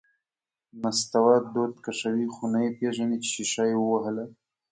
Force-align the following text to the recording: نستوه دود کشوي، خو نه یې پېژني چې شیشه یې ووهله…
نستوه 0.81 1.35
دود 1.53 1.73
کشوي، 1.85 2.27
خو 2.33 2.43
نه 2.53 2.59
یې 2.65 2.71
پېژني 2.77 3.17
چې 3.23 3.27
شیشه 3.33 3.63
یې 3.71 3.77
ووهله… 3.79 4.25